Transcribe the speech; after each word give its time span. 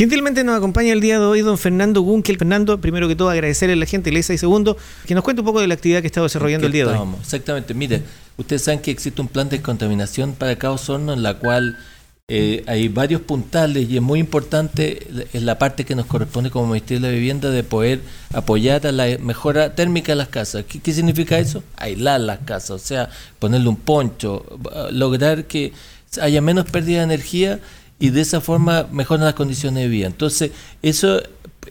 Gentilmente 0.00 0.44
nos 0.44 0.56
acompaña 0.56 0.94
el 0.94 1.02
día 1.02 1.18
de 1.18 1.26
hoy 1.26 1.42
don 1.42 1.58
Fernando 1.58 2.00
Gunkel. 2.00 2.38
Fernando, 2.38 2.80
primero 2.80 3.06
que 3.06 3.14
todo 3.14 3.28
agradecerle 3.28 3.74
a 3.74 3.76
la 3.76 3.84
gente, 3.84 4.10
Lesa, 4.10 4.32
y 4.32 4.38
segundo, 4.38 4.78
que 5.06 5.14
nos 5.14 5.22
cuente 5.22 5.42
un 5.42 5.46
poco 5.46 5.60
de 5.60 5.66
la 5.66 5.74
actividad 5.74 6.00
que 6.00 6.06
está 6.06 6.22
desarrollando 6.22 6.68
el 6.68 6.72
día 6.72 6.86
de 6.86 6.96
hoy. 6.96 7.08
Exactamente, 7.20 7.74
mire, 7.74 8.00
ustedes 8.38 8.62
saben 8.62 8.80
que 8.80 8.90
existe 8.90 9.20
un 9.20 9.28
plan 9.28 9.50
de 9.50 9.58
descontaminación 9.58 10.32
para 10.32 10.56
cada 10.56 10.72
Osorno 10.72 11.12
en 11.12 11.22
la 11.22 11.34
cual 11.34 11.76
eh, 12.28 12.64
hay 12.66 12.88
varios 12.88 13.20
puntales 13.20 13.90
y 13.90 13.96
es 13.96 14.00
muy 14.00 14.20
importante 14.20 15.06
en 15.34 15.44
la 15.44 15.58
parte 15.58 15.84
que 15.84 15.94
nos 15.94 16.06
corresponde 16.06 16.48
como 16.48 16.68
Ministerio 16.68 17.02
de 17.02 17.08
la 17.08 17.14
Vivienda 17.14 17.50
de 17.50 17.62
poder 17.62 18.00
apoyar 18.32 18.86
a 18.86 18.92
la 18.92 19.18
mejora 19.18 19.74
térmica 19.74 20.12
de 20.12 20.16
las 20.16 20.28
casas. 20.28 20.64
¿Qué, 20.66 20.80
qué 20.80 20.94
significa 20.94 21.38
eso? 21.38 21.62
Aislar 21.76 22.22
las 22.22 22.38
casas, 22.38 22.70
o 22.70 22.78
sea, 22.78 23.10
ponerle 23.38 23.68
un 23.68 23.76
poncho, 23.76 24.46
lograr 24.92 25.44
que 25.44 25.74
haya 26.22 26.40
menos 26.40 26.64
pérdida 26.70 27.00
de 27.00 27.04
energía 27.04 27.60
y 28.00 28.10
de 28.10 28.22
esa 28.22 28.40
forma 28.40 28.88
mejoran 28.90 29.26
las 29.26 29.34
condiciones 29.34 29.84
de 29.84 29.88
vida. 29.88 30.06
Entonces, 30.08 30.50
eso 30.82 31.20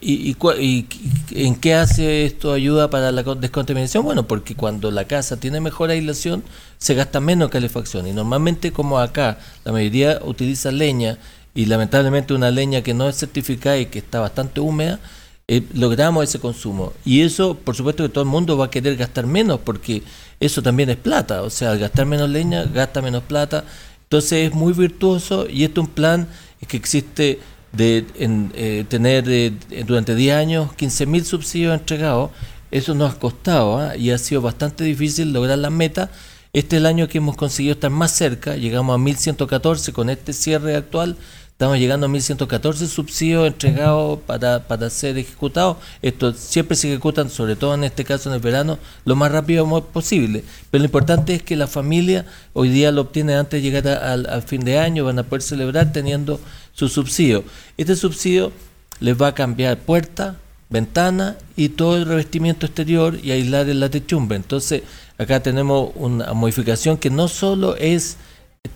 ¿Y, 0.02 0.38
y, 0.60 0.88
en 1.32 1.56
qué 1.56 1.74
hace 1.74 2.26
esto 2.26 2.54
ayuda 2.54 2.90
para 2.90 3.12
la 3.12 3.24
descontaminación? 3.24 4.06
Bueno, 4.06 4.28
porque 4.28 4.56
cuando 4.56 4.92
la 4.92 5.06
casa 5.06 5.38
tiene 5.38 5.60
mejor 5.60 5.90
aislación, 5.90 6.44
se 6.78 6.94
gasta 6.94 7.20
menos 7.20 7.50
calefacción. 7.50 8.08
Y 8.08 8.14
normalmente, 8.14 8.72
como 8.72 9.00
acá, 9.00 9.40
la 9.66 9.72
mayoría 9.72 10.20
utiliza 10.24 10.72
leña, 10.72 11.18
y 11.56 11.66
lamentablemente 11.66 12.34
una 12.34 12.52
leña 12.52 12.82
que 12.84 12.94
no 12.94 13.10
es 13.10 13.18
certificada 13.18 13.78
y 13.78 13.88
que 13.88 14.00
está 14.00 14.20
bastante 14.20 14.62
húmeda, 14.62 15.00
eh, 15.48 15.64
logramos 15.74 16.24
ese 16.24 16.40
consumo. 16.40 16.94
Y 17.04 17.22
eso, 17.22 17.56
por 17.56 17.76
supuesto 17.76 18.04
que 18.04 18.10
todo 18.10 18.24
el 18.24 18.30
mundo 18.30 18.56
va 18.56 18.66
a 18.66 18.70
querer 18.70 18.96
gastar 18.96 19.26
menos, 19.26 19.60
porque 19.64 20.04
eso 20.40 20.62
también 20.62 20.92
es 20.92 20.98
plata. 20.98 21.42
O 21.42 21.50
sea, 21.50 21.72
al 21.72 21.80
gastar 21.80 22.06
menos 22.06 22.30
leña, 22.30 22.66
gasta 22.66 23.02
menos 23.02 23.24
plata. 23.24 23.66
Entonces 24.10 24.48
es 24.50 24.56
muy 24.56 24.74
virtuoso 24.74 25.48
y 25.48 25.64
este 25.66 25.80
es 25.80 25.88
un 25.88 25.94
plan 25.94 26.28
que 26.68 26.78
existe 26.78 27.40
de 27.72 28.08
eh, 28.56 28.84
tener 28.90 29.26
eh, 29.30 29.54
durante 29.86 30.16
10 30.16 30.36
años 30.36 30.72
15.000 30.80 31.24
subsidios 31.26 31.80
entregados. 31.80 32.32
Eso 32.72 32.96
nos 32.96 33.14
ha 33.14 33.20
costado 33.20 33.78
¿ah? 33.78 33.96
y 33.96 34.10
ha 34.10 34.18
sido 34.18 34.42
bastante 34.42 34.84
difícil 34.84 35.32
lograr 35.32 35.60
la 35.60 35.70
meta. 35.70 36.10
Este 36.54 36.78
es 36.78 36.80
el 36.80 36.88
año 36.88 37.08
que 37.08 37.20
hemos 37.20 37.36
conseguido 37.38 37.74
estar 37.74 37.92
más 37.92 38.10
cerca, 38.10 38.56
llegamos 38.56 38.96
a 38.96 39.00
1.114 39.00 39.92
con 39.94 40.10
este 40.10 40.34
cierre 40.34 40.76
actual 40.76 41.16
Estamos 41.60 41.78
llegando 41.78 42.06
a 42.06 42.10
1.114 42.10 42.88
subsidios 42.88 43.46
entregados 43.46 44.20
para, 44.26 44.66
para 44.66 44.90
ser 44.90 45.18
ejecutados. 45.18 45.76
Esto 46.02 46.32
siempre 46.32 46.78
se 46.78 46.88
ejecutan, 46.88 47.30
sobre 47.30 47.58
todo 47.58 47.74
en 47.74 47.84
este 47.84 48.06
caso 48.06 48.30
en 48.30 48.36
el 48.36 48.42
verano, 48.42 48.80
lo 49.04 49.18
más 49.18 49.30
rápido 49.30 49.68
posible. 49.88 50.46
Pero 50.72 50.80
lo 50.80 50.86
importante 50.86 51.36
es 51.36 51.44
que 51.44 51.58
la 51.58 51.68
familia 51.68 52.26
hoy 52.54 52.70
día 52.70 52.94
lo 52.94 53.02
obtiene 53.02 53.36
antes 53.36 53.62
de 53.62 53.70
llegar 53.70 53.90
al 53.90 54.42
fin 54.44 54.64
de 54.64 54.80
año, 54.80 55.04
van 55.04 55.20
a 55.20 55.24
poder 55.24 55.42
celebrar 55.42 55.92
teniendo 55.92 56.40
su 56.72 56.88
subsidio. 56.88 57.44
Este 57.78 57.98
subsidio 57.98 58.54
les 59.02 59.22
va 59.22 59.28
a 59.28 59.36
cambiar 59.36 59.80
puerta, 59.80 60.38
ventana 60.70 61.36
y 61.58 61.68
todo 61.68 61.98
el 61.98 62.06
revestimiento 62.06 62.68
exterior 62.68 63.20
y 63.22 63.32
aislar 63.32 63.68
la 63.68 63.90
techumbre. 63.90 64.38
Entonces, 64.38 64.84
acá 65.18 65.42
tenemos 65.42 65.92
una 65.96 66.32
modificación 66.32 66.98
que 66.98 67.10
no 67.10 67.28
solo 67.28 67.76
es 67.76 68.16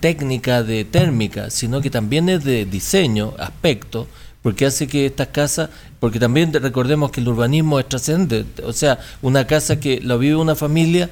técnica 0.00 0.62
de 0.62 0.84
térmica, 0.84 1.50
sino 1.50 1.80
que 1.80 1.90
también 1.90 2.28
es 2.28 2.44
de 2.44 2.64
diseño, 2.66 3.34
aspecto, 3.38 4.06
porque 4.42 4.66
hace 4.66 4.86
que 4.86 5.06
estas 5.06 5.28
casas, 5.28 5.70
porque 6.00 6.20
también 6.20 6.52
recordemos 6.52 7.10
que 7.10 7.20
el 7.20 7.28
urbanismo 7.28 7.80
es 7.80 7.88
trascendente, 7.88 8.62
o 8.62 8.72
sea, 8.72 8.98
una 9.22 9.46
casa 9.46 9.80
que 9.80 10.00
lo 10.00 10.18
vive 10.18 10.36
una 10.36 10.54
familia, 10.54 11.08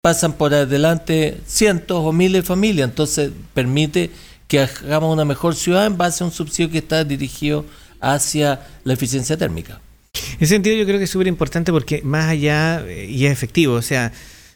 pasan 0.00 0.34
por 0.34 0.52
adelante 0.54 1.40
cientos 1.46 2.02
o 2.04 2.12
miles 2.12 2.42
de 2.42 2.46
familias, 2.46 2.88
entonces 2.88 3.30
permite 3.54 4.10
que 4.46 4.60
hagamos 4.60 5.12
una 5.12 5.24
mejor 5.24 5.54
ciudad 5.54 5.86
en 5.86 5.96
base 5.96 6.24
a 6.24 6.26
un 6.26 6.32
subsidio 6.32 6.70
que 6.70 6.78
está 6.78 7.04
dirigido 7.04 7.64
hacia 8.00 8.66
la 8.84 8.94
eficiencia 8.94 9.36
térmica. 9.36 9.80
En 10.12 10.38
ese 10.40 10.54
sentido 10.54 10.76
yo 10.76 10.84
creo 10.84 10.98
que 10.98 11.04
es 11.04 11.10
súper 11.10 11.28
importante 11.28 11.70
porque 11.72 12.02
más 12.02 12.28
allá, 12.28 12.84
eh, 12.86 13.06
y 13.08 13.26
es 13.26 13.32
efectivo, 13.32 13.74
o 13.74 13.82
sea, 13.82 14.12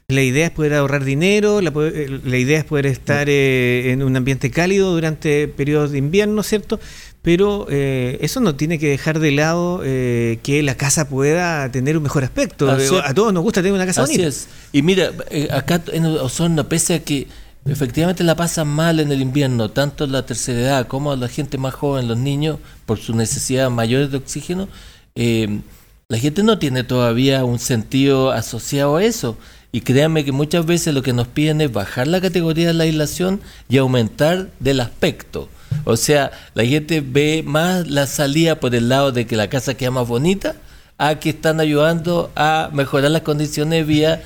la 0.09 0.23
idea 0.23 0.47
es 0.47 0.53
poder 0.53 0.75
ahorrar 0.75 1.05
dinero, 1.05 1.61
la, 1.63 1.73
eh, 1.77 2.39
idea 2.39 2.59
es 2.59 2.65
poder 2.65 2.87
estar 2.87 3.29
eh, 3.31 3.91
en 3.91 4.03
un 4.03 4.17
ambiente 4.17 4.51
cálido 4.51 4.93
durante 4.93 5.49
periodos 5.49 5.93
de 5.93 5.99
invierno, 5.99 6.43
¿cierto? 6.43 6.79
Pero 7.23 7.67
eh, 7.71 8.19
eso 8.21 8.41
no 8.41 8.55
tiene 8.55 8.79
que 8.79 8.89
dejar 8.89 9.19
de 9.19 9.31
lado 9.31 9.81
que 9.81 10.61
la 10.63 10.77
casa 10.77 11.09
pueda 11.09 11.71
tener 11.73 11.97
un 11.97 12.03
mejor 12.03 12.23
aspecto. 12.23 12.71
a 12.71 13.15
todos 13.15 13.33
nos 13.33 13.43
gusta 13.43 13.63
tener 13.63 13.73
una 13.73 13.87
casa 13.87 14.03
Así 14.03 14.21
Es. 14.21 14.49
Y 14.73 14.83
mira, 14.83 15.11
acá 15.51 15.83
en 15.91 16.05
Osorno, 16.05 16.69
pese 16.69 16.95
a 16.95 17.03
que 17.03 17.27
efectivamente 17.65 18.25
la 18.25 18.37
pasan 18.37 18.69
mal 18.69 19.01
en 19.01 19.11
el 19.11 19.23
invierno, 19.23 19.71
tanto 19.71 20.07
la 20.07 20.27
tercera 20.27 20.61
edad 20.61 20.87
como 20.87 21.17
la 21.17 21.29
gente 21.29 21.57
más 21.57 21.73
joven, 21.73 22.09
los 22.09 22.19
niños, 22.19 22.59
por 22.85 22.99
su 22.99 23.15
necesidad 23.15 23.71
mayores 23.71 24.11
de 24.11 24.19
oxígeno, 24.19 24.69
la 25.15 26.19
gente 26.19 26.43
no 26.43 26.59
tiene 26.59 26.85
todavía 26.85 27.43
un 27.47 27.59
sentido 27.59 28.33
asociado 28.33 28.97
a 28.97 29.05
eso. 29.05 29.39
Y 29.75 29.81
créanme 29.81 30.25
que 30.25 30.31
muchas 30.31 30.65
veces 30.67 30.95
lo 30.95 31.03
que 31.03 31.13
nos 31.13 31.27
piden 31.27 31.61
es 31.61 31.73
bajar 31.73 32.07
la 32.07 32.21
categoría 32.21 32.69
de 32.69 32.75
la 32.75 32.85
aislación 32.85 33.41
y 33.69 33.79
aumentar 33.79 34.47
del 34.61 34.79
aspecto. 34.79 35.49
O 35.83 35.97
sea, 35.97 36.31
la 36.55 36.65
gente 36.65 37.01
ve 37.05 37.43
más 37.45 37.89
la 37.89 38.07
salida 38.07 38.61
por 38.61 38.73
el 38.77 38.89
lado 38.89 39.11
de 39.11 39.27
que 39.27 39.35
la 39.35 39.49
casa 39.49 39.75
queda 39.75 39.91
más 39.91 40.07
bonita, 40.07 40.55
a 40.97 41.19
que 41.19 41.31
están 41.31 41.59
ayudando 41.59 42.31
a 42.37 42.71
mejorar 42.73 43.11
las 43.11 43.23
condiciones 43.23 43.81
de 43.81 43.83
vida, 43.83 44.23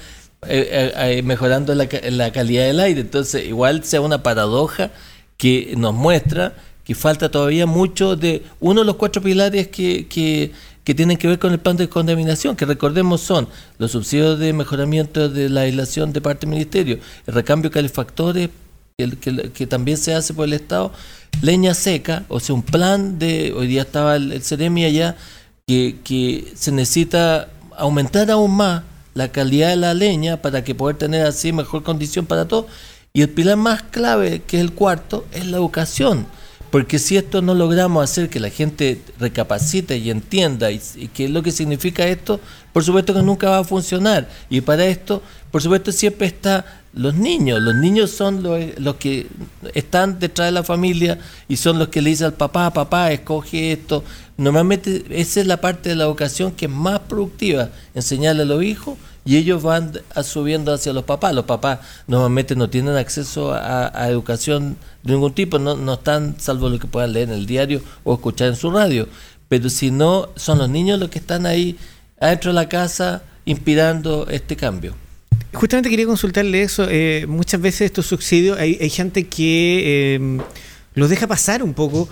eh, 0.47 0.69
eh, 0.71 0.93
eh, 1.17 1.23
mejorando 1.23 1.75
la, 1.75 1.89
la, 2.11 2.31
calidad 2.31 2.67
del 2.67 2.81
aire. 2.81 3.01
Entonces, 3.01 3.47
igual 3.47 3.85
sea 3.85 4.03
una 4.03 4.23
paradoja 4.23 4.91
que 5.39 5.73
nos 5.79 5.95
muestra 5.95 6.53
que 6.89 6.95
falta 6.95 7.31
todavía 7.31 7.67
mucho 7.67 8.17
de 8.17 8.43
uno 8.61 8.81
de 8.81 8.87
los 8.87 8.97
cuatro 8.97 9.21
pilares 9.21 9.69
que, 9.69 10.07
que 10.09 10.53
que 10.89 10.95
tienen 10.95 11.19
que 11.19 11.29
ver 11.29 11.39
con 11.39 11.53
el 11.53 11.59
plan 11.59 11.77
de 11.77 11.87
contaminación, 11.87 12.57
que 12.57 12.65
recordemos 12.65 13.21
son 13.21 13.47
los 13.77 13.91
subsidios 13.91 14.39
de 14.39 14.55
mejoramiento 14.55 15.29
de 15.29 15.51
la 15.51 15.61
aislación 15.61 16.15
de 16.15 16.23
parte 16.23 16.47
del 16.47 16.55
Ministerio, 16.55 16.99
el 17.27 17.35
recambio 17.35 17.69
de 17.69 17.75
calefactores, 17.75 18.49
que, 18.97 19.51
que, 19.53 19.67
también 19.67 19.99
se 19.99 20.15
hace 20.15 20.33
por 20.33 20.47
el 20.47 20.55
Estado, 20.55 20.91
leña 21.43 21.75
seca, 21.75 22.25
o 22.29 22.41
sea, 22.41 22.55
un 22.55 22.63
plan 22.63 23.19
de, 23.19 23.53
hoy 23.55 23.67
día 23.67 23.83
estaba 23.83 24.17
el, 24.17 24.33
el 24.33 24.43
Ceremi 24.43 24.87
allá, 24.87 25.15
que, 25.67 25.97
que 26.03 26.55
se 26.55 26.73
necesita 26.73 27.51
aumentar 27.77 28.31
aún 28.31 28.53
más 28.53 28.83
la 29.13 29.31
calidad 29.31 29.69
de 29.69 29.77
la 29.77 29.93
leña 29.93 30.41
para 30.41 30.65
que 30.65 30.75
poder 30.75 30.97
tener 30.97 31.27
así 31.27 31.53
mejor 31.53 31.83
condición 31.83 32.25
para 32.25 32.49
todos. 32.49 32.65
Y 33.13 33.21
el 33.21 33.29
pilar 33.29 33.59
más 33.59 33.83
clave, 33.83 34.41
que 34.47 34.57
es 34.57 34.63
el 34.63 34.73
cuarto, 34.73 35.27
es 35.33 35.45
la 35.49 35.59
educación 35.59 36.27
porque 36.71 36.99
si 36.99 37.17
esto 37.17 37.41
no 37.41 37.55
logramos 37.55 38.05
hacer 38.05 38.29
que 38.29 38.41
la 38.41 38.51
gente 38.51 39.01
recapacite 39.19 39.97
y 39.97 40.11
entienda 40.11 40.71
y, 40.71 40.81
qué 41.15 41.25
es 41.25 41.31
lo 41.31 41.43
que 41.43 41.51
significa 41.51 42.07
esto, 42.07 42.41
por 42.73 42.85
supuesto 42.85 43.15
que 43.15 43.23
nunca 43.23 43.49
va 43.49 43.59
a 43.59 43.65
funcionar. 43.65 44.29
Y 44.51 44.61
para 44.61 44.85
esto, 44.87 45.23
por 45.51 45.63
supuesto, 45.63 45.93
siempre 45.93 46.27
está 46.27 46.83
los 46.93 47.15
niños. 47.15 47.61
Los 47.63 47.75
niños 47.75 48.11
son 48.11 48.43
los, 48.43 48.97
que 48.97 49.27
están 49.75 50.19
detrás 50.19 50.49
de 50.49 50.53
la 50.53 50.63
familia 50.63 51.19
y 51.49 51.57
son 51.57 51.79
los 51.79 51.89
que 51.89 52.03
le 52.03 52.11
dicen 52.11 52.27
al 52.27 52.35
papá, 52.35 52.71
papá, 52.73 53.13
escoge 53.13 53.73
esto. 53.73 54.05
Normalmente 54.37 55.05
esa 55.11 55.41
es 55.41 55.47
la 55.47 55.61
parte 55.61 55.89
de 55.89 55.97
la 55.97 56.05
educación 56.05 56.53
que 56.53 56.67
es 56.67 56.73
más 56.73 57.01
productiva, 57.01 57.71
enseñarle 57.95 58.43
a 58.43 58.47
los 58.47 58.63
hijos 58.63 58.99
y 59.29 59.37
ellos 59.37 59.63
van 59.63 59.93
subiendo 60.23 60.73
hacia 60.73 60.95
los 60.95 61.05
papás. 61.05 61.35
Los 61.35 61.45
papás 61.45 61.81
normalmente 62.07 62.57
no 62.57 62.71
tienen 62.71 62.97
acceso 62.97 63.53
a, 63.53 64.09
educación 64.09 64.79
de 65.03 65.13
ningún 65.13 65.35
tipo, 65.35 65.59
no, 65.59 65.77
no 65.77 65.95
están, 65.95 66.41
salvo 66.41 66.71
lo 66.71 66.79
que 66.79 66.87
puedan 66.87 67.13
leer 67.13 67.29
en 67.29 67.35
el 67.35 67.45
diario 67.45 67.83
o 68.05 68.15
escuchar 68.15 68.49
en 68.49 68.57
su 68.57 68.71
radio. 68.71 69.07
Pero 69.51 69.69
si 69.69 69.91
no, 69.91 70.31
son 70.35 70.57
los 70.57 70.71
niños 70.71 70.99
los 70.99 71.11
que 71.11 71.19
están 71.19 71.45
ahí 71.45 71.77
adentro 72.19 72.53
de 72.53 72.55
la 72.55 72.71
casa 72.71 73.23
inspirando 73.45 74.27
este 74.31 74.57
cambio. 74.57 74.95
Justamente 75.53 75.91
quería 75.91 76.07
consultarle 76.07 76.63
eso. 76.63 76.87
Eh, 76.89 77.27
muchas 77.29 77.61
veces 77.61 77.83
estos 77.83 78.07
subsidios, 78.07 78.59
hay, 78.59 78.89
gente 78.89 79.27
que 79.27 80.15
eh, 80.17 80.39
los 80.95 81.11
deja 81.11 81.27
pasar 81.27 81.63
un 81.63 81.75
poco 81.75 82.09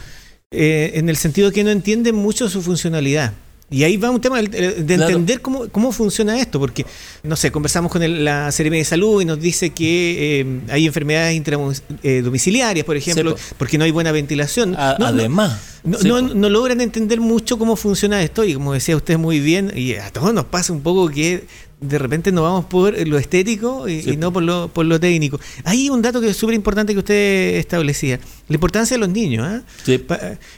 eh, 0.50 0.90
en 0.92 1.08
el 1.08 1.16
sentido 1.16 1.50
que 1.50 1.64
no 1.64 1.70
entienden 1.70 2.14
mucho 2.14 2.50
su 2.50 2.60
funcionalidad. 2.60 3.32
Y 3.68 3.82
ahí 3.82 3.96
va 3.96 4.10
un 4.10 4.20
tema 4.20 4.40
de, 4.40 4.94
entender 4.94 5.40
cómo, 5.40 5.68
cómo, 5.68 5.90
funciona 5.90 6.38
esto, 6.38 6.60
porque, 6.60 6.86
no 7.24 7.34
sé, 7.34 7.50
conversamos 7.50 7.90
con 7.90 8.24
la 8.24 8.52
Seremi 8.52 8.78
de 8.78 8.84
Salud 8.84 9.20
y 9.20 9.24
nos 9.24 9.40
dice 9.40 9.70
que 9.70 10.40
eh, 10.40 10.60
hay 10.68 10.86
enfermedades 10.86 11.34
intradomiciliarias, 11.34 12.84
eh, 12.84 12.86
por 12.86 12.96
ejemplo, 12.96 13.34
porque 13.58 13.76
no 13.76 13.84
hay 13.84 13.90
buena 13.90 14.12
ventilación. 14.12 14.76
además. 14.76 15.60
No, 15.82 16.20
no, 16.20 16.48
logran 16.48 16.80
entender 16.80 17.20
mucho 17.20 17.58
cómo 17.58 17.76
funciona 17.76 18.22
esto 18.22 18.44
y 18.44 18.54
como 18.54 18.72
decía 18.72 18.96
usted 18.96 19.18
muy 19.18 19.40
bien, 19.40 19.72
y 19.74 19.94
a 19.94 20.10
todos 20.12 20.32
nos 20.32 20.44
pasa 20.44 20.72
un 20.72 20.82
poco 20.82 21.08
que 21.08 21.46
de 21.80 21.98
repente 21.98 22.32
nos 22.32 22.42
vamos 22.42 22.64
por 22.66 22.96
lo 23.06 23.18
estético 23.18 23.88
y, 23.88 24.16
no 24.16 24.32
por 24.32 24.44
lo, 24.44 24.68
por 24.68 24.86
lo 24.86 24.98
técnico. 25.00 25.40
Hay 25.64 25.90
un 25.90 26.02
dato 26.02 26.20
que 26.20 26.30
es 26.30 26.36
súper 26.36 26.54
importante 26.54 26.92
que 26.92 26.98
usted 27.00 27.56
establecía, 27.56 28.20
la 28.48 28.54
importancia 28.54 28.94
de 28.94 29.00
los 29.00 29.08
niños. 29.08 29.44
¿ah? 29.44 29.62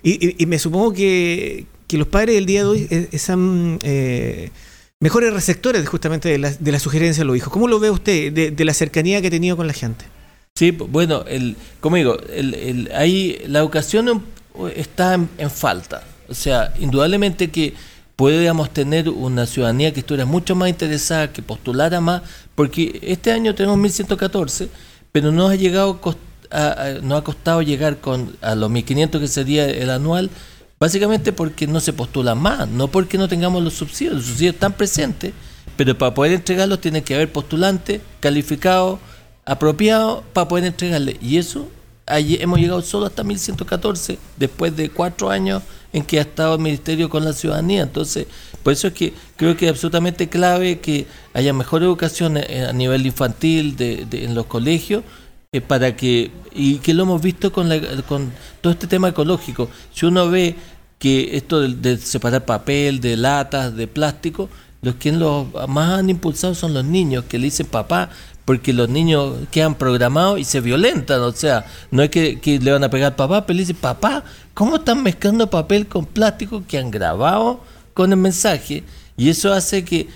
y, 0.02 0.46
me 0.46 0.58
supongo 0.58 0.92
que 0.92 1.66
que 1.88 1.98
los 1.98 2.06
padres 2.06 2.36
del 2.36 2.46
día 2.46 2.60
de 2.60 2.68
hoy 2.68 2.86
eh, 2.90 3.18
sean 3.18 3.78
eh, 3.82 4.50
mejores 5.00 5.32
receptores 5.32 5.88
justamente 5.88 6.28
de 6.28 6.38
la, 6.38 6.50
de 6.50 6.72
la 6.72 6.78
sugerencia 6.78 7.22
de 7.22 7.24
los 7.24 7.36
hijos. 7.36 7.52
¿Cómo 7.52 7.66
lo 7.66 7.80
ve 7.80 7.90
usted 7.90 8.32
de, 8.32 8.64
la 8.64 8.74
cercanía 8.74 9.20
que 9.20 9.28
ha 9.28 9.30
tenido 9.30 9.56
con 9.56 9.66
la 9.66 9.72
gente? 9.72 10.04
Sí, 10.54 10.70
bueno, 10.72 11.24
el, 11.26 11.56
como 11.80 11.96
digo, 11.96 12.18
hay, 12.94 13.42
la 13.46 13.60
educación 13.60 14.22
está 14.76 15.14
en, 15.14 15.50
falta. 15.50 16.02
O 16.28 16.34
sea, 16.34 16.74
indudablemente 16.78 17.50
que 17.50 17.74
podríamos 18.16 18.70
tener 18.70 19.08
una 19.08 19.46
ciudadanía 19.46 19.92
que 19.92 20.00
estuviera 20.00 20.26
mucho 20.26 20.54
más 20.56 20.68
interesada, 20.68 21.32
que 21.32 21.40
postulara 21.40 22.00
más, 22.00 22.22
porque 22.54 22.98
este 23.02 23.32
año 23.32 23.54
tenemos 23.54 23.78
1114, 23.78 24.68
pero 25.10 25.32
no 25.32 25.48
ha 25.48 25.54
llegado 25.54 26.00
no 27.02 27.16
ha 27.16 27.24
costado 27.24 27.62
llegar 27.62 27.98
con 27.98 28.36
a 28.40 28.54
los 28.54 28.70
1500 28.70 29.20
que 29.20 29.28
sería 29.28 29.66
el 29.66 29.90
anual, 29.90 30.30
básicamente 30.78 31.32
porque 31.32 31.66
no 31.66 31.80
se 31.80 31.92
postula 31.92 32.34
más, 32.34 32.68
no 32.68 32.88
porque 32.88 33.18
no 33.18 33.28
tengamos 33.28 33.62
los 33.62 33.74
subsidios, 33.74 34.16
los 34.16 34.24
subsidios 34.26 34.54
están 34.54 34.72
presentes, 34.72 35.32
pero 35.76 35.96
para 35.96 36.14
poder 36.14 36.32
entregarlos 36.32 36.80
tiene 36.80 37.02
que 37.02 37.14
haber 37.14 37.32
postulantes 37.32 38.00
calificados, 38.20 38.98
apropiados 39.44 40.22
para 40.32 40.48
poder 40.48 40.64
entregarle. 40.64 41.16
Y 41.20 41.38
eso 41.38 41.68
hemos 42.06 42.58
llegado 42.58 42.82
solo 42.82 43.06
hasta 43.06 43.22
1114, 43.22 44.18
después 44.36 44.76
de 44.76 44.90
cuatro 44.90 45.30
años 45.30 45.62
en 45.92 46.04
que 46.04 46.18
ha 46.18 46.22
estado 46.22 46.54
el 46.54 46.60
Ministerio 46.60 47.08
con 47.08 47.24
la 47.24 47.32
ciudadanía. 47.32 47.82
Entonces, 47.82 48.26
por 48.62 48.72
eso 48.72 48.88
es 48.88 48.94
que 48.94 49.14
creo 49.36 49.56
que 49.56 49.66
es 49.66 49.70
absolutamente 49.70 50.28
clave 50.28 50.80
que 50.80 51.06
haya 51.34 51.52
mejor 51.52 51.82
educación 51.82 52.36
eh, 52.36 52.66
a 52.68 52.72
nivel 52.72 53.06
infantil 53.06 53.76
de, 53.76 54.06
en 54.10 54.34
los 54.34 54.46
colegios, 54.46 55.04
eh, 55.50 55.62
para 55.62 55.96
que, 55.96 56.30
y 56.52 56.76
que 56.76 56.92
lo 56.92 57.04
hemos 57.04 57.22
visto 57.22 57.50
con, 57.52 57.70
con 58.06 58.30
todo 58.60 58.72
este 58.72 58.86
tema 58.86 59.08
ecológico. 59.08 59.70
Si 59.94 60.04
uno 60.04 60.28
ve 60.28 60.54
que 60.98 61.38
esto 61.38 61.62
de, 61.62 61.96
separar 61.96 62.44
papel, 62.44 63.00
de 63.00 63.16
latas, 63.16 63.74
de 63.74 63.86
plástico, 63.86 64.50
los 64.82 64.96
que 64.96 65.10
los 65.10 65.46
más 65.66 66.00
han 66.00 66.10
impulsado 66.10 66.54
son 66.54 66.74
los 66.74 66.84
niños 66.84 67.24
que 67.24 67.38
le 67.38 67.44
dicen 67.44 67.64
papá, 67.64 68.10
porque 68.44 68.74
los 68.74 68.90
niños 68.90 69.36
quedan 69.50 69.74
programados 69.74 70.38
y 70.38 70.44
se 70.44 70.60
violentan, 70.60 71.20
o 71.22 71.32
sea, 71.32 71.64
no 71.90 72.02
es 72.02 72.10
que, 72.10 72.60
le 72.62 72.70
van 72.70 72.84
a 72.84 72.90
pegar 72.90 73.16
papá, 73.16 73.46
pero 73.46 73.56
le 73.56 73.62
dicen, 73.62 73.76
papá, 73.76 74.24
¿cómo 74.52 74.76
están 74.76 75.02
mezclando 75.02 75.48
papel 75.48 75.86
con 75.86 76.04
plástico 76.04 76.62
que 76.68 76.76
han 76.76 76.90
grabado 76.90 77.60
con 77.94 78.10
el 78.12 78.18
mensaje? 78.18 78.84
Y 79.16 79.30
eso 79.30 79.52
hace 79.52 79.84
que 79.84 80.08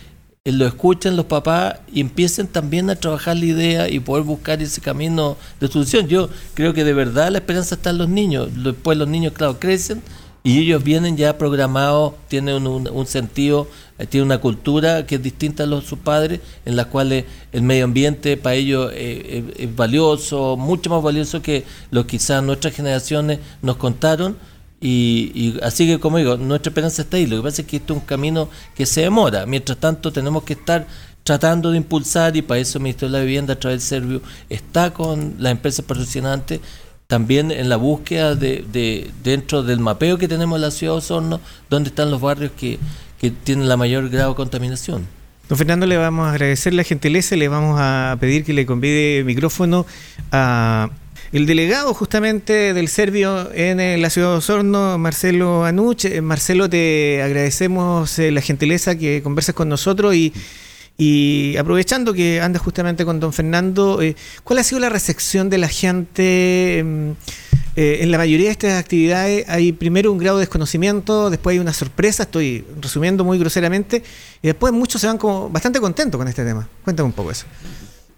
lo 0.45 0.67
escuchen 0.67 1.15
los 1.15 1.27
papás 1.27 1.77
y 1.93 2.01
empiecen 2.01 2.49
también 2.49 2.91
a 2.91 2.97
trabajar 2.97 3.37
la 3.37 3.45
idea 3.45 3.89
y 3.89 4.01
poder 4.01 4.25
buscar 4.25 4.61
ese 4.61 4.81
camino 4.81 5.37
de 5.61 5.69
solución. 5.69 6.09
Yo 6.09 6.29
creo 6.55 6.75
que 6.75 6.83
de 6.83 6.93
verdad 6.93 7.31
la 7.31 7.39
esperanza 7.39 7.77
está 7.77 7.91
en 7.91 7.99
los 7.99 8.09
niños. 8.09 8.49
Después 8.65 8.99
los 8.99 9.07
niños, 9.07 9.35
claro, 9.35 9.61
crecen 9.61 10.03
y 10.43 10.59
ellos 10.59 10.83
vienen 10.83 11.17
ya 11.17 11.39
programados, 11.39 12.15
tienen 12.27 12.67
un, 12.67 13.07
sentido, 13.07 13.69
eh, 14.01 14.07
tienen 14.07 14.27
una 14.27 14.39
cultura 14.39 15.07
que 15.07 15.15
es 15.15 15.23
distinta 15.23 15.63
a 15.63 15.67
los 15.67 15.85
de 15.85 15.89
sus 15.91 16.01
padres, 16.01 16.41
en 16.65 16.75
la 16.75 16.87
cuales 16.87 17.25
el 17.53 17.63
medio 17.63 17.85
ambiente 17.85 18.37
para 18.37 18.57
ellos 18.57 18.91
eh, 18.93 19.45
eh, 19.47 19.55
es 19.59 19.77
valioso, 19.77 20.57
mucho 20.57 20.91
más 20.91 21.05
valioso 21.05 21.41
que 21.41 21.65
lo 21.93 22.03
que 22.03 22.17
quizás 22.17 22.43
nuestras 22.43 22.75
generaciones 22.75 23.39
nos 23.63 23.77
contaron. 23.77 24.37
Y, 24.85 25.59
así 25.63 25.87
que, 25.87 26.01
como 26.01 26.19
digo, 26.19 26.37
nuestra 26.37 26.71
esperanza 26.71 27.03
está 27.03 27.17
ahí. 27.17 27.27
Lo 27.27 27.37
que 27.37 27.43
pasa 27.45 27.63
es 27.63 27.69
que 27.69 27.77
esto 27.77 27.95
es 27.95 28.01
un 28.01 28.05
camino 28.05 28.49
que 28.75 28.85
se 28.85 29.03
demora. 29.03 29.47
Mientras 29.47 29.79
tanto, 29.79 30.13
tenemos 30.13 30.43
que 30.43 30.55
estar 30.55 30.87
tratando 31.23 31.71
de 31.71 31.77
impulsar, 31.77 32.37
y 32.37 32.43
para 32.43 32.59
eso 32.59 32.79
el 32.79 32.83
Ministerio 32.83 33.13
de 33.13 33.19
la 33.19 33.25
Vivienda, 33.25 33.55
a 33.55 33.59
través 33.61 33.81
del 33.81 33.89
Servio, 33.89 34.23
está 34.51 34.93
con 34.93 35.37
las 35.39 35.53
empresas 35.53 35.85
patrocinantes 35.85 36.61
también 37.07 37.51
en 37.51 37.69
la 37.69 37.77
búsqueda 37.77 38.35
de, 38.35 39.11
dentro 39.23 39.63
del 39.63 39.81
mapeo 39.81 40.19
que 40.19 40.27
tenemos 40.27 40.57
en 40.57 40.63
la 40.63 40.71
ciudad 40.71 40.95
de 40.95 40.99
Osorno, 40.99 41.41
dónde 41.69 41.91
están 41.91 42.11
los 42.11 42.21
barrios 42.21 42.53
que, 42.57 42.79
tienen 43.45 43.69
la 43.69 43.77
mayor 43.77 44.09
grado 44.09 44.31
de 44.31 44.35
contaminación. 44.35 45.07
Don 45.49 45.57
Fernando, 45.57 45.87
le 45.87 45.97
vamos 45.97 46.27
a 46.27 46.31
agradecer 46.31 46.73
la 46.73 46.83
gentileza, 46.83 47.37
le 47.37 47.47
vamos 47.47 47.77
a 47.79 48.17
pedir 48.19 48.45
que 48.45 48.53
le 48.53 48.67
convide 48.67 49.23
micrófono 49.23 49.87
a 50.33 50.91
el 51.33 51.47
delegado 51.47 51.95
justamente 51.95 52.75
del 52.75 52.89
Servio 52.89 53.51
en 53.55 54.01
la 54.01 54.11
ciudad 54.11 54.31
de 54.31 54.37
Osorno, 54.37 54.99
Marcelo 54.99 55.65
Anuch. 55.65 56.05
Marcelo, 56.21 56.69
te 56.69 57.23
agradecemos 57.23 58.19
eh, 58.19 58.31
la 58.31 58.41
gentileza 58.41 58.97
que 58.97 59.23
converses 59.23 59.55
con 59.55 59.69
nosotros 59.69 60.15
y 60.15 61.57
aprovechando 61.59 62.13
que 62.13 62.41
anda 62.41 62.59
justamente 62.59 63.05
con 63.05 63.19
don 63.19 63.33
Fernando, 63.33 64.01
eh, 64.03 64.15
¿cuál 64.45 64.59
ha 64.59 64.63
sido 64.63 64.81
la 64.81 64.89
recepción 64.89 65.51
de 65.51 65.59
la 65.59 65.69
gente? 65.69 66.79
Em, 66.79 67.15
eh, 67.75 67.99
en 68.03 68.11
la 68.11 68.19
mayoría 68.19 68.47
de 68.47 68.53
estas 68.53 68.79
actividades 68.79 69.49
hay 69.49 69.73
primero 69.73 70.13
un 70.13 70.19
grado 70.19 70.37
de 70.37 70.43
desconocimiento, 70.43 71.31
después 71.31 71.55
hay 71.55 71.59
una 71.59 71.73
sorpresa, 71.73 72.25
estoy 72.25 72.67
resumiendo 72.81 73.25
muy 73.25 73.39
groseramente, 73.39 74.03
y 74.43 74.47
después 74.47 74.75
muchos 74.75 75.01
se 75.01 75.07
van 75.07 75.17
como 75.17 75.49
bastante 75.49 75.81
contentos 75.81 76.19
con 76.19 76.29
este 76.29 76.45
tema. 76.45 76.69
Cuéntame 76.85 77.07
un 77.07 77.15
poco 77.15 77.31
eso. 77.31 77.47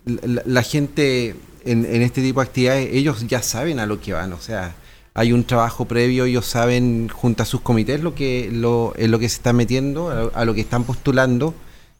La, 0.04 0.62
gente 0.62 1.34
en, 1.64 2.02
este 2.02 2.22
tipo 2.22 2.40
de 2.40 2.46
actividades, 2.46 2.88
ellos 2.92 3.26
ya 3.26 3.42
saben 3.42 3.78
a 3.78 3.86
lo 3.86 4.00
que 4.00 4.12
van, 4.12 4.32
o 4.32 4.40
sea, 4.40 4.74
hay 5.14 5.32
un 5.32 5.44
trabajo 5.44 5.84
previo, 5.84 6.24
ellos 6.24 6.46
saben 6.46 7.08
junto 7.08 7.42
a 7.42 7.46
sus 7.46 7.60
comités 7.60 8.02
lo 8.02 8.14
que, 8.14 8.50
lo, 8.52 8.92
en 8.96 9.10
lo 9.10 9.18
que 9.18 9.28
se 9.28 9.36
están 9.36 9.56
metiendo, 9.56 10.32
a 10.34 10.44
lo 10.44 10.54
que 10.54 10.60
están 10.60 10.84
postulando 10.84 11.54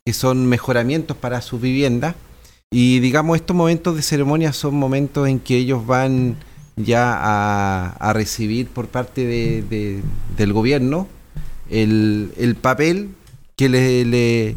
que 0.05 0.13
son 0.13 0.47
mejoramientos 0.47 1.17
para 1.17 1.41
su 1.41 1.59
vivienda. 1.59 2.15
Y 2.71 2.99
digamos, 3.01 3.37
estos 3.37 3.57
momentos 3.57 3.97
de 3.97 4.03
ceremonia 4.03 4.53
son 4.53 4.75
momentos 4.75 5.29
en 5.29 5.41
que 5.41 5.57
ellos 5.57 5.87
van 5.87 6.37
ya 6.77 7.17
a, 7.99 8.13
recibir 8.13 8.69
por 8.69 8.89
parte 8.89 9.25
de, 9.25 10.03
del 10.37 10.53
gobierno 10.53 11.09
el, 11.71 12.57
papel 12.61 13.15
que 13.57 13.69
le, 13.69 14.57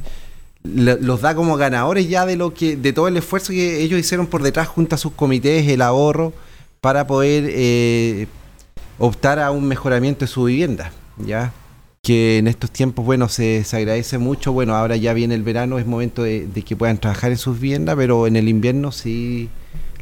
los 0.75 1.21
da 1.21 1.35
como 1.35 1.57
ganadores 1.57 2.09
ya 2.09 2.25
de 2.25 2.35
lo 2.35 2.53
que 2.53 2.75
de 2.75 2.93
todo 2.93 3.07
el 3.07 3.17
esfuerzo 3.17 3.53
que 3.53 3.81
ellos 3.81 3.99
hicieron 3.99 4.27
por 4.27 4.43
detrás 4.43 4.67
junto 4.67 4.95
a 4.95 4.97
sus 4.97 5.13
comités, 5.13 5.67
el 5.67 5.81
ahorro 5.81 6.33
para 6.81 7.07
poder 7.07 7.45
eh, 7.47 8.27
optar 8.99 9.39
a 9.39 9.51
un 9.51 9.67
mejoramiento 9.67 10.21
de 10.25 10.27
su 10.27 10.43
vivienda, 10.43 10.91
ya 11.17 11.51
que 12.07 12.37
en 12.37 12.47
estos 12.47 12.71
tiempos, 12.71 13.05
bueno, 13.05 13.27
se, 13.27 13.65
agradece 13.73 14.17
mucho. 14.17 14.53
Bueno, 14.53 14.75
ahora 14.75 14.95
ya 14.95 15.13
viene 15.13 15.35
el 15.35 15.43
verano, 15.43 15.77
es 15.77 15.85
momento 15.85 16.23
de, 16.23 16.47
que 16.65 16.75
puedan 16.77 16.97
trabajar 16.97 17.31
en 17.31 17.37
sus 17.37 17.59
viviendas, 17.59 17.97
pero 17.97 18.27
en 18.27 18.37
el 18.37 18.47
invierno 18.47 18.93
sí 18.93 19.49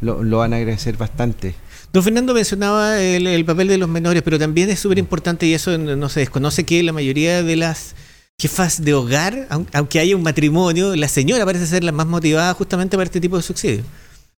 lo, 0.02 0.38
van 0.38 0.54
a 0.54 0.58
agradecer 0.58 0.98
bastante. 0.98 1.56
Don 1.92 2.04
Fernando 2.04 2.36
mencionaba 2.36 3.02
el, 3.02 3.44
papel 3.44 3.70
de 3.70 3.80
los 3.80 3.90
menores, 3.90 4.22
pero 4.22 4.38
también 4.38 4.70
es 4.70 4.80
súper 4.80 5.00
importante 5.00 5.48
y 5.48 5.56
eso 5.56 5.78
no 5.80 6.10
se 6.10 6.20
desconoce 6.20 6.64
que 6.64 6.84
la 6.84 6.94
mayoría 6.94 7.42
de 7.42 7.56
las 7.56 7.96
jefas 8.40 8.84
de 8.84 8.94
hogar, 8.94 9.48
aunque 9.72 10.00
haya 10.00 10.16
un 10.16 10.24
matrimonio, 10.24 10.96
la 10.96 11.08
señora 11.08 11.46
parece 11.46 11.68
ser 11.68 11.84
la 11.84 11.92
más 11.92 12.08
motivada 12.08 12.54
justamente 12.54 12.98
para 12.98 13.06
este 13.06 13.22
tipo 13.22 13.38
de 13.38 13.44
subsidio. 13.44 13.84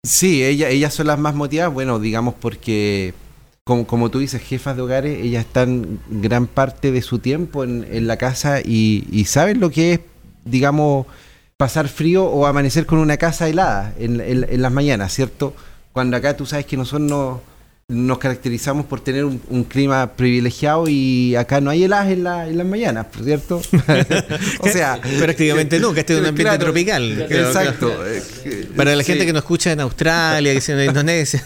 Sí, 0.04 0.44
ella, 0.44 0.70
ellas 0.70 0.94
son 0.94 1.08
las 1.08 1.20
más 1.20 1.34
motivadas, 1.36 1.74
bueno, 1.74 2.00
digamos 2.00 2.36
porque 2.36 3.14
como, 3.68 4.10
tú 4.10 4.20
dices, 4.20 4.42
jefas 4.42 4.78
de 4.78 4.82
hogares, 4.82 5.20
ellas 5.20 5.46
están 5.46 6.00
gran 6.10 6.48
parte 6.48 6.94
de 6.94 7.02
su 7.02 7.20
tiempo 7.20 7.66
en, 7.66 8.08
la 8.08 8.16
casa 8.16 8.62
y, 8.62 9.26
saben 9.28 9.60
lo 9.60 9.72
que 9.72 9.94
es, 9.94 10.00
digamos, 10.46 11.06
pasar 11.58 11.90
frío 11.90 12.26
o 12.26 12.46
amanecer 12.46 12.86
con 12.86 13.00
una 13.00 13.18
casa 13.18 13.50
helada 13.50 13.94
en, 14.00 14.22
en 14.22 14.62
las 14.62 14.72
mañanas, 14.72 15.12
¿cierto? 15.12 15.54
Cuando 15.92 16.16
acá 16.16 16.38
tú 16.38 16.46
sabes 16.46 16.66
que 16.66 16.78
nosotros 16.78 17.10
no 17.10 17.42
nos 17.90 18.18
caracterizamos 18.18 18.86
por 18.86 19.00
tener 19.00 19.24
un, 19.24 19.64
clima 19.64 20.12
privilegiado 20.18 20.90
y 20.90 21.38
acá 21.38 21.62
no 21.62 21.70
hay 21.70 21.86
heladas 21.86 22.12
en, 22.12 22.22
la, 22.26 22.46
en 22.46 22.58
las 22.58 22.68
mañanas, 22.68 23.06
por 23.06 23.24
cierto. 23.24 23.62
o 24.60 24.68
sea, 24.68 25.00
prácticamente 25.20 25.80
no, 25.80 25.94
que 25.94 26.02
este 26.02 26.14
es 26.14 26.20
un 26.20 26.26
ambiente 26.26 26.58
tropical. 26.58 27.28
Exacto. 27.30 27.98
Para 28.76 28.94
la 28.94 29.04
gente 29.04 29.26
que 29.26 29.32
nos 29.32 29.44
escucha 29.44 29.72
en 29.72 29.80
Australia, 29.80 30.54
que 30.60 30.72
en 30.74 30.82
Indonesia. 30.82 31.42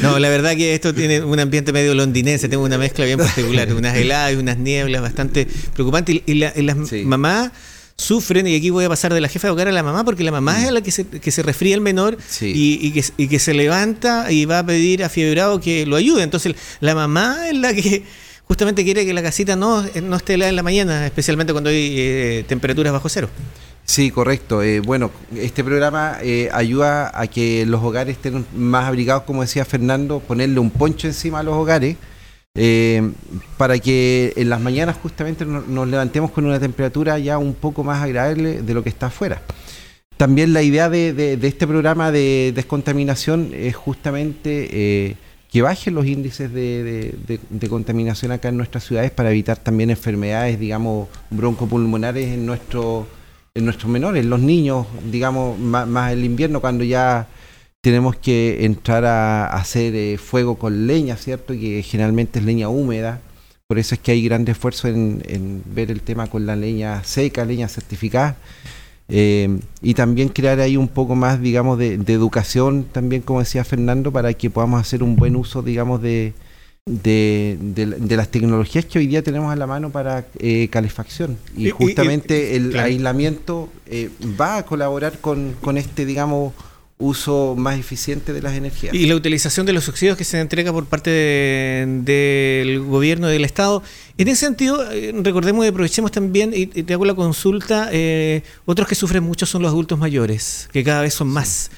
no, 0.00 0.18
la 0.18 0.30
verdad 0.30 0.56
que 0.56 0.74
esto 0.74 0.94
tiene 0.94 1.20
un 1.20 1.38
ambiente 1.38 1.70
medio 1.70 1.92
londinense, 1.92 2.48
tengo 2.48 2.64
una 2.64 2.78
mezcla 2.78 3.04
bien 3.04 3.18
particular, 3.18 3.70
unas 3.74 3.94
heladas 3.94 4.32
y 4.32 4.36
unas 4.36 4.56
nieblas 4.56 5.02
bastante 5.02 5.46
preocupantes. 5.74 6.22
Y, 6.24 6.34
las 6.36 6.56
mamás 7.04 7.50
sufren, 7.96 8.46
y 8.46 8.54
aquí 8.54 8.70
voy 8.70 8.84
a 8.84 8.88
pasar 8.88 9.12
de 9.12 9.20
la 9.20 9.28
jefa 9.28 9.48
de 9.48 9.52
hogar 9.52 9.68
a 9.68 9.72
la 9.72 9.82
mamá, 9.82 10.04
porque 10.04 10.22
la 10.22 10.30
mamá 10.30 10.64
es 10.64 10.70
la 10.70 10.82
que 10.82 10.90
se, 10.90 11.06
que 11.06 11.30
se 11.30 11.42
resfría 11.42 11.74
el 11.74 11.80
menor 11.80 12.18
y, 12.40 12.92
que, 12.92 13.04
y, 13.16 13.28
que, 13.28 13.38
se 13.38 13.54
levanta 13.54 14.30
y 14.30 14.44
va 14.44 14.60
a 14.60 14.66
pedir 14.66 15.02
a 15.02 15.08
Fiebrado 15.08 15.60
que 15.60 15.86
lo 15.86 15.96
ayude. 15.96 16.22
Entonces, 16.22 16.54
la 16.80 16.94
mamá 16.94 17.48
es 17.48 17.56
la 17.56 17.72
que 17.72 18.04
justamente 18.44 18.84
quiere 18.84 19.04
que 19.04 19.14
la 19.14 19.22
casita 19.22 19.56
no, 19.56 19.84
no 20.02 20.16
esté 20.16 20.34
helada 20.34 20.50
en 20.50 20.56
la 20.56 20.62
mañana, 20.62 21.06
especialmente 21.06 21.52
cuando 21.52 21.70
hay 21.70 21.94
eh, 21.98 22.44
temperaturas 22.46 22.92
bajo 22.92 23.08
cero. 23.08 23.28
Sí, 23.84 24.10
correcto. 24.10 24.62
Eh, 24.62 24.80
bueno, 24.80 25.12
este 25.36 25.62
programa 25.62 26.18
eh, 26.20 26.48
ayuda 26.52 27.12
a 27.18 27.28
que 27.28 27.64
los 27.66 27.82
hogares 27.82 28.16
estén 28.16 28.44
más 28.54 28.86
abrigados, 28.86 29.22
como 29.22 29.42
decía 29.42 29.64
Fernando, 29.64 30.20
ponerle 30.20 30.58
un 30.58 30.70
poncho 30.70 31.06
encima 31.06 31.40
a 31.40 31.42
los 31.44 31.54
hogares 31.54 31.96
eh, 32.56 33.12
para 33.58 33.78
que 33.78 34.32
en 34.36 34.48
las 34.48 34.60
mañanas 34.60 34.96
justamente 35.02 35.44
nos, 35.44 35.88
levantemos 35.88 36.30
con 36.30 36.46
una 36.46 36.58
temperatura 36.58 37.18
ya 37.18 37.36
un 37.36 37.54
poco 37.54 37.84
más 37.84 38.02
agradable 38.02 38.62
de 38.62 38.74
lo 38.74 38.82
que 38.82 38.88
está 38.88 39.06
afuera. 39.06 39.42
También 40.16 40.54
la 40.54 40.62
idea 40.62 40.88
de, 40.88 41.38
este 41.42 41.66
programa 41.66 42.10
de 42.10 42.52
descontaminación 42.54 43.50
es 43.52 43.76
justamente 43.76 44.68
eh, 44.72 45.16
que 45.52 45.60
bajen 45.60 45.94
los 45.94 46.06
índices 46.06 46.50
de, 46.50 47.68
contaminación 47.68 48.32
acá 48.32 48.48
en 48.48 48.56
nuestras 48.56 48.84
ciudades 48.84 49.10
para 49.10 49.30
evitar 49.30 49.58
también 49.58 49.90
enfermedades, 49.90 50.58
digamos, 50.58 51.08
broncopulmonares 51.28 52.28
en, 52.28 52.46
nuestro, 52.46 53.06
en 53.54 53.66
nuestros 53.66 53.92
menores, 53.92 54.24
los 54.24 54.40
niños, 54.40 54.86
digamos, 55.10 55.58
más 55.58 56.12
el 56.12 56.24
invierno 56.24 56.62
cuando 56.62 56.84
ya 56.84 57.28
tenemos 57.86 58.16
que 58.16 58.64
entrar 58.64 59.04
a, 59.04 59.46
hacer 59.46 59.94
eh, 59.94 60.18
fuego 60.18 60.56
con 60.56 60.88
leña, 60.88 61.14
¿cierto? 61.14 61.54
Que 61.54 61.84
generalmente 61.84 62.40
es 62.40 62.44
leña 62.44 62.68
húmeda. 62.68 63.20
Por 63.68 63.78
eso 63.78 63.94
es 63.94 64.00
que 64.00 64.10
hay 64.10 64.24
gran 64.24 64.48
esfuerzo 64.48 64.88
en, 64.88 65.62
ver 65.72 65.92
el 65.92 66.00
tema 66.00 66.26
con 66.26 66.46
la 66.46 66.56
leña 66.56 67.04
seca, 67.04 67.44
leña 67.44 67.68
certificada. 67.68 68.38
Eh, 69.08 69.60
y 69.82 69.94
también 69.94 70.30
crear 70.30 70.58
ahí 70.58 70.76
un 70.76 70.88
poco 70.88 71.14
más, 71.14 71.40
digamos, 71.40 71.78
de, 71.78 71.94
educación, 72.08 72.86
también 72.90 73.22
como 73.22 73.38
decía 73.38 73.62
Fernando, 73.62 74.10
para 74.10 74.34
que 74.34 74.50
podamos 74.50 74.80
hacer 74.80 75.04
un 75.04 75.14
buen 75.14 75.36
uso, 75.36 75.62
digamos, 75.62 76.02
de, 76.02 76.32
de, 76.86 78.16
las 78.16 78.32
tecnologías 78.32 78.84
que 78.86 78.98
hoy 78.98 79.06
día 79.06 79.22
tenemos 79.22 79.52
a 79.52 79.54
la 79.54 79.68
mano 79.68 79.90
para 79.90 80.26
eh, 80.40 80.66
calefacción. 80.72 81.38
Y, 81.56 81.70
justamente 81.70 82.56
el 82.56 82.76
aislamiento 82.76 83.68
va 84.40 84.56
a 84.56 84.62
colaborar 84.64 85.20
con, 85.20 85.54
con 85.60 85.78
este, 85.78 86.04
digamos, 86.04 86.52
uso 86.98 87.54
más 87.56 87.78
eficiente 87.78 88.32
de 88.32 88.40
las 88.40 88.54
energías. 88.54 88.94
Y 88.94 89.06
la 89.06 89.16
utilización 89.16 89.66
de 89.66 89.72
los 89.72 89.84
subsidios 89.84 90.16
que 90.16 90.24
se 90.24 90.40
entrega 90.40 90.72
por 90.72 90.86
parte 90.86 91.10
del 91.10 92.80
gobierno 92.80 93.26
del 93.28 93.44
Estado. 93.44 93.82
En 94.16 94.28
ese 94.28 94.46
sentido, 94.46 94.90
eh, 94.90 95.12
recordemos 95.22 95.64
y 95.64 95.68
aprovechemos 95.68 96.10
también, 96.10 96.52
y, 96.54 96.66
te 96.66 96.94
hago 96.94 97.04
la 97.04 97.14
consulta, 97.14 97.90
eh, 97.92 98.42
otros 98.64 98.88
que 98.88 98.94
sufren 98.94 99.22
mucho 99.22 99.44
son 99.44 99.62
los 99.62 99.70
adultos 99.70 99.98
mayores, 99.98 100.68
que 100.72 100.82
cada 100.84 101.02
vez 101.02 101.12
son 101.12 101.28
más. 101.28 101.70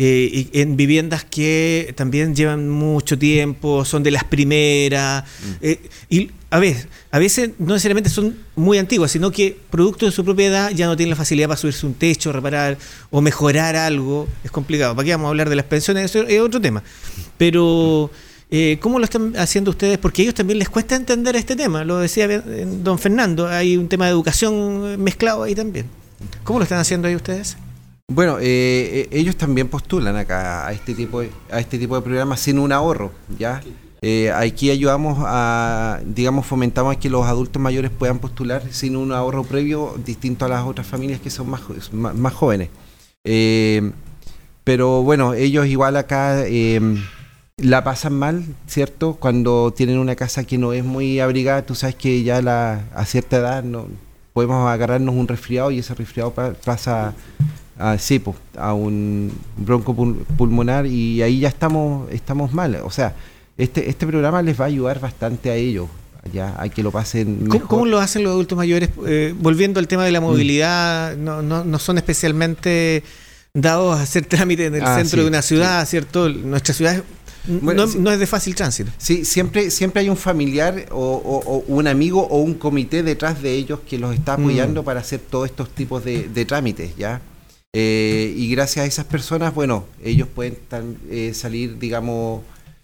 Eh, 0.00 0.48
y 0.52 0.60
en 0.60 0.76
viviendas 0.76 1.24
que 1.24 1.92
también 1.96 2.36
llevan 2.36 2.68
mucho 2.68 3.18
tiempo, 3.18 3.84
son 3.84 4.04
de 4.04 4.12
las 4.12 4.22
primeras. 4.22 5.24
Mm. 5.60 5.66
y 6.08 6.30
a 6.50 6.60
veces, 6.60 6.86
a 7.10 7.18
veces 7.18 7.50
no 7.58 7.74
necesariamente 7.74 8.08
son 8.08 8.36
muy 8.54 8.78
antiguas, 8.78 9.10
sino 9.10 9.32
que 9.32 9.58
producto 9.70 10.06
de 10.06 10.12
su 10.12 10.24
propiedad 10.24 10.70
ya 10.70 10.86
no 10.86 10.96
tienen 10.96 11.10
la 11.10 11.16
facilidad 11.16 11.48
para 11.48 11.58
subirse 11.58 11.84
un 11.84 11.94
techo, 11.94 12.32
reparar 12.32 12.78
o 13.10 13.20
mejorar 13.20 13.74
algo. 13.74 14.28
Es 14.44 14.52
complicado. 14.52 14.94
¿Para 14.94 15.04
qué 15.04 15.10
vamos 15.10 15.26
a 15.26 15.28
hablar 15.30 15.50
de 15.50 15.56
las 15.56 15.66
pensiones? 15.66 16.04
Eso 16.04 16.22
es 16.28 16.40
otro 16.40 16.60
tema. 16.60 16.82
Pero, 17.36 18.08
eh, 18.52 18.78
¿cómo 18.80 19.00
lo 19.00 19.04
están 19.04 19.36
haciendo 19.36 19.72
ustedes? 19.72 19.98
Porque 19.98 20.22
a 20.22 20.26
ellos 20.26 20.34
también 20.34 20.60
les 20.60 20.68
cuesta 20.68 20.94
entender 20.94 21.34
este 21.34 21.56
tema. 21.56 21.82
Lo 21.84 21.98
decía 21.98 22.28
don 22.38 23.00
Fernando, 23.00 23.48
hay 23.48 23.76
un 23.76 23.88
tema 23.88 24.06
de 24.06 24.12
educación 24.12 25.02
mezclado 25.02 25.42
ahí 25.42 25.56
también. 25.56 25.86
¿Cómo 26.44 26.60
lo 26.60 26.62
están 26.62 26.78
haciendo 26.78 27.08
ahí 27.08 27.16
ustedes? 27.16 27.56
Bueno, 28.10 28.38
eh, 28.38 28.42
eh, 28.42 29.08
ellos 29.12 29.36
también 29.36 29.68
postulan 29.68 30.16
acá 30.16 30.66
a 30.66 30.72
este 30.72 30.94
tipo 30.94 31.20
de, 31.20 31.30
a 31.50 31.60
este 31.60 31.78
tipo 31.78 31.94
de 31.94 32.00
programas 32.00 32.40
sin 32.40 32.58
un 32.58 32.72
ahorro, 32.72 33.12
¿ya? 33.38 33.60
Eh, 34.00 34.32
aquí 34.32 34.70
ayudamos 34.70 35.18
a, 35.26 36.00
digamos, 36.06 36.46
fomentamos 36.46 36.96
a 36.96 36.98
que 36.98 37.10
los 37.10 37.26
adultos 37.26 37.60
mayores 37.60 37.90
puedan 37.90 38.18
postular 38.18 38.62
sin 38.70 38.96
un 38.96 39.12
ahorro 39.12 39.44
previo 39.44 39.94
distinto 40.06 40.46
a 40.46 40.48
las 40.48 40.64
otras 40.64 40.86
familias 40.86 41.20
que 41.20 41.28
son 41.28 41.50
más, 41.50 41.62
más, 41.92 42.32
jóvenes. 42.32 42.70
Eh, 43.24 43.92
pero 44.64 45.02
bueno, 45.02 45.34
ellos 45.34 45.66
igual 45.66 45.96
acá 45.96 46.46
em, 46.46 47.04
la 47.58 47.84
pasan 47.84 48.14
mal, 48.14 48.44
¿cierto? 48.66 49.16
Cuando 49.20 49.72
tienen 49.76 49.98
una 49.98 50.16
casa 50.16 50.44
que 50.44 50.56
no 50.56 50.72
es 50.72 50.84
muy 50.84 51.20
abrigada, 51.20 51.66
tú 51.66 51.74
sabes 51.74 51.96
que 51.96 52.22
ya 52.22 52.40
la, 52.40 52.84
a 52.94 53.04
cierta 53.04 53.36
edad 53.38 53.64
no, 53.64 53.86
podemos 54.32 54.68
agarrarnos 54.70 55.14
un 55.14 55.26
resfriado 55.26 55.72
y 55.72 55.80
ese 55.80 55.94
resfriado 55.94 56.32
pasa 56.64 57.14
a, 57.78 57.96
a 58.56 58.74
un 58.74 59.32
bronco 59.56 59.94
pulmonar 60.36 60.86
y 60.86 61.22
ahí 61.22 61.40
ya 61.40 61.48
estamos, 61.48 62.10
estamos 62.12 62.52
mal. 62.52 62.76
O 62.84 62.90
sea, 62.90 63.14
este, 63.56 63.88
este 63.88 64.06
programa 64.06 64.42
les 64.42 64.58
va 64.58 64.64
a 64.64 64.68
ayudar 64.68 65.00
bastante 65.00 65.50
a 65.50 65.54
ellos, 65.54 65.88
ya, 66.32 66.54
a 66.60 66.68
que 66.68 66.82
lo 66.82 66.90
pasen. 66.90 67.48
¿Cómo, 67.66 67.86
lo 67.86 67.98
hacen 67.98 68.22
los 68.22 68.32
adultos 68.32 68.56
mayores? 68.56 68.90
Eh, 69.06 69.34
volviendo 69.38 69.80
al 69.80 69.88
tema 69.88 70.04
de 70.04 70.12
la 70.12 70.20
mm. 70.20 70.24
movilidad, 70.24 71.16
no, 71.16 71.42
no, 71.42 71.64
no 71.64 71.78
son 71.78 71.98
especialmente 71.98 73.02
dados 73.54 73.98
a 73.98 74.02
hacer 74.02 74.26
trámite 74.26 74.66
en 74.66 74.74
el 74.74 74.84
ah, 74.84 74.96
centro 74.96 75.22
de 75.22 75.28
una 75.28 75.42
ciudad, 75.42 75.86
¿cierto? 75.86 76.28
Nuestra 76.28 76.74
ciudad 76.74 77.02
no, 77.48 78.10
es 78.10 78.18
de 78.18 78.26
fácil 78.26 78.54
tránsito. 78.54 78.90
Sí, 78.98 79.24
siempre, 79.24 79.70
siempre 79.70 80.02
hay 80.02 80.10
un 80.10 80.16
familiar 80.16 80.86
o, 80.90 81.64
un 81.66 81.86
amigo 81.86 82.26
o 82.26 82.38
un 82.38 82.54
comité 82.54 83.02
detrás 83.02 83.42
de 83.42 83.52
ellos 83.52 83.80
que 83.88 83.98
los 83.98 84.14
está 84.14 84.34
apoyando 84.34 84.82
mm. 84.82 84.84
para 84.84 85.00
hacer 85.00 85.20
todos 85.20 85.46
estos 85.46 85.70
tipos 85.70 86.04
de, 86.04 86.44
trámites, 86.46 86.94
¿ya? 86.96 87.20
Eh, 87.74 88.32
y 88.36 88.50
gracias 88.50 88.84
a 88.84 88.86
esas 88.86 89.04
personas, 89.04 89.54
bueno, 89.54 89.84
ellos 90.02 90.26
pueden 90.28 90.56
eh, 91.10 91.32
salir, 91.34 91.78
digamos, 91.78 92.42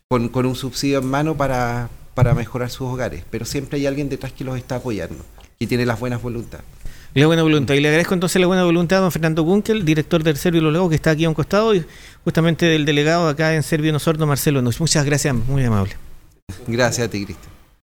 con, 0.09 0.31
un 0.47 0.55
subsidio 0.55 0.99
en 0.99 1.07
mano 1.07 1.37
para, 1.37 1.89
para 2.15 2.35
mejorar 2.35 2.71
sus 2.71 2.89
hogares, 2.89 3.25
pero 3.31 3.45
siempre 3.45 3.79
hay 3.79 3.87
alguien 3.87 4.09
detrás 4.09 4.33
que 4.33 4.45
los 4.45 4.57
está 4.57 4.77
apoyando 4.77 5.25
y 5.59 5.67
tiene 5.67 5.87
las 5.87 5.99
buenas 5.99 6.21
voluntades. 6.21 6.67
La 7.15 7.27
buena 7.27 7.45
voluntad. 7.45 7.75
Y 7.75 7.81
le 7.81 7.89
agradezco 7.89 8.15
entonces 8.15 8.41
la 8.41 8.49
buena 8.49 8.65
voluntad 8.65 8.99
a 8.99 9.03
don 9.03 9.13
Fernando 9.13 9.45
Bunkel, 9.45 9.85
director 9.85 10.25
del 10.25 10.37
Servio 10.37 10.61
Los 10.61 10.73
Lagos, 10.73 10.89
que 10.89 10.97
está 10.97 11.13
aquí 11.13 11.25
a 11.25 11.29
un 11.29 11.35
costado, 11.35 11.73
y 11.75 11.85
justamente 12.25 12.67
del 12.67 12.85
delegado 12.85 13.29
acá 13.29 13.55
en 13.55 13.63
Servio 13.63 13.93
Nosorno, 13.93 14.27
Marcelo 14.27 14.61
Muchas 14.63 15.05
gracias, 15.05 15.35
muy 15.35 15.65
amable. 15.65 15.97
Gracias 16.67 17.07
a 17.07 17.11
ti, 17.11 17.25
Cristian. 17.25 17.54